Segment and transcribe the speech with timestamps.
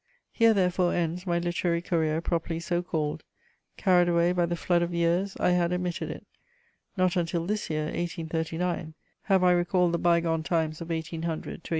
[0.31, 3.23] Here, therefore, ends my literary career properly so called;
[3.77, 6.25] carried away by the flood of years, I had omitted it;
[6.97, 8.95] not until this year, 1839,
[9.25, 11.69] have I recalled the bygone times of 1800 to 1814.